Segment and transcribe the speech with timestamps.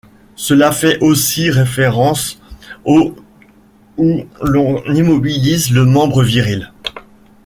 [0.35, 2.41] Cela fait aussi référence
[2.85, 3.15] au
[3.97, 6.71] où l'on immobilise le membre viril.